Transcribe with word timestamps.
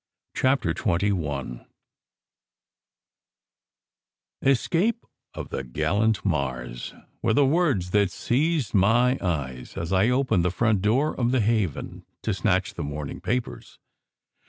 CHAPTER 0.35 0.73
XXI 0.73 1.63
ESCAPE 4.41 5.05
OF 5.35 5.49
THE 5.49 5.63
GALLANT 5.63 6.25
MARS," 6.25 6.95
were 7.21 7.35
the 7.35 7.45
words 7.45 7.91
that 7.91 8.09
seized 8.09 8.73
my 8.73 9.19
eyes 9.21 9.77
as 9.77 9.93
I 9.93 10.09
opened 10.09 10.43
the 10.43 10.49
front 10.49 10.81
door 10.81 11.13
of 11.15 11.29
"The 11.29 11.41
Haven" 11.41 12.03
to 12.23 12.33
snatch 12.33 12.73
the 12.73 12.83
morning 12.83 13.21
papers. 13.21 13.77